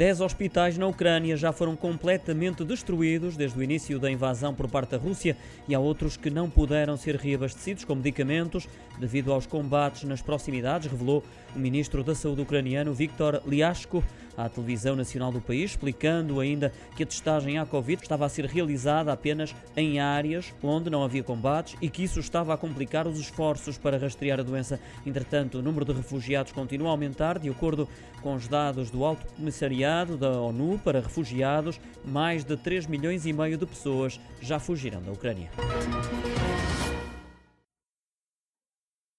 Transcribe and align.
Dez 0.00 0.18
hospitais 0.22 0.78
na 0.78 0.86
Ucrânia 0.86 1.36
já 1.36 1.52
foram 1.52 1.76
completamente 1.76 2.64
destruídos 2.64 3.36
desde 3.36 3.58
o 3.58 3.62
início 3.62 3.98
da 3.98 4.10
invasão 4.10 4.54
por 4.54 4.66
parte 4.66 4.92
da 4.92 4.96
Rússia 4.96 5.36
e 5.68 5.74
há 5.74 5.78
outros 5.78 6.16
que 6.16 6.30
não 6.30 6.48
puderam 6.48 6.96
ser 6.96 7.16
reabastecidos 7.16 7.84
com 7.84 7.94
medicamentos 7.94 8.66
devido 8.98 9.30
aos 9.30 9.44
combates 9.44 10.04
nas 10.04 10.22
proximidades, 10.22 10.90
revelou 10.90 11.22
o 11.54 11.58
ministro 11.58 12.02
da 12.02 12.14
Saúde 12.14 12.40
ucraniano 12.40 12.94
Viktor 12.94 13.42
Liashko 13.46 14.02
à 14.44 14.48
televisão 14.48 14.96
nacional 14.96 15.30
do 15.30 15.40
país, 15.40 15.70
explicando 15.70 16.40
ainda 16.40 16.72
que 16.96 17.02
a 17.02 17.06
testagem 17.06 17.58
à 17.58 17.66
Covid 17.66 18.02
estava 18.02 18.26
a 18.26 18.28
ser 18.28 18.44
realizada 18.46 19.12
apenas 19.12 19.54
em 19.76 20.00
áreas 20.00 20.52
onde 20.62 20.90
não 20.90 21.04
havia 21.04 21.22
combates 21.22 21.76
e 21.80 21.88
que 21.88 22.02
isso 22.02 22.20
estava 22.20 22.54
a 22.54 22.56
complicar 22.56 23.06
os 23.06 23.18
esforços 23.18 23.78
para 23.78 23.98
rastrear 23.98 24.40
a 24.40 24.42
doença. 24.42 24.80
Entretanto, 25.06 25.58
o 25.58 25.62
número 25.62 25.84
de 25.84 25.92
refugiados 25.92 26.52
continua 26.52 26.88
a 26.88 26.90
aumentar, 26.92 27.38
de 27.38 27.48
acordo 27.48 27.88
com 28.22 28.34
os 28.34 28.46
dados 28.48 28.90
do 28.90 29.04
Alto 29.04 29.26
Comissariado 29.34 30.16
da 30.16 30.30
ONU 30.30 30.78
para 30.84 31.00
Refugiados, 31.00 31.80
mais 32.04 32.44
de 32.44 32.56
3 32.56 32.86
milhões 32.86 33.26
e 33.26 33.32
meio 33.32 33.56
de 33.56 33.66
pessoas 33.66 34.20
já 34.40 34.58
fugiram 34.58 35.02
da 35.02 35.12
Ucrânia. 35.12 35.50